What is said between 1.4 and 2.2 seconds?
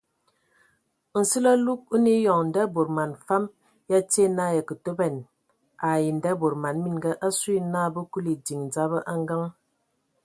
alug o nə